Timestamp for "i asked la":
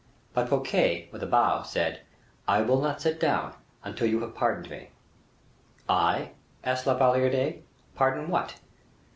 5.87-6.95